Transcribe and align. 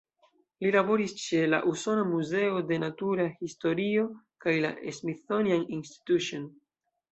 Li 0.63 0.69
laboris 0.75 1.11
ĉe 1.23 1.41
la 1.53 1.59
Usona 1.71 2.05
Muzeo 2.13 2.63
de 2.71 2.81
Natura 2.85 3.29
Historio 3.43 4.09
kaj 4.47 4.57
la 4.67 4.75
"Smithsonian 5.01 5.65
Institution". 5.81 6.53